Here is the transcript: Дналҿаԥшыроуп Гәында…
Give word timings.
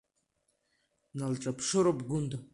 Дналҿаԥшыроуп 1.11 1.99
Гәында… 2.07 2.37